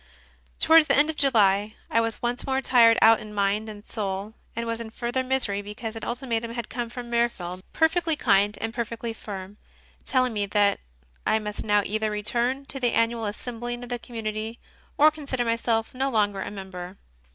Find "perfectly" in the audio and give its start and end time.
7.71-8.15, 8.73-9.13